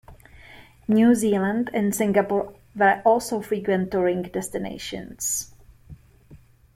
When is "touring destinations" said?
3.91-5.53